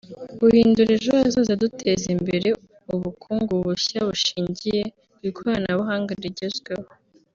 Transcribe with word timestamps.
“Guhindura 0.39 0.91
ejo 0.97 1.11
hazaza-Duteza 1.19 2.05
imbere 2.15 2.47
ubukungu 2.95 3.53
bushya 3.65 3.99
bushingiye 4.09 4.81
ku 5.11 5.19
ikoranabuhanga 5.29 6.11
rigezweho 6.25 6.89